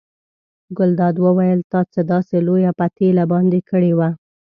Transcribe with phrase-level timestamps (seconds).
[0.77, 4.09] ګلداد وویل تا څه داسې لویه پتیله باندې کړې وه.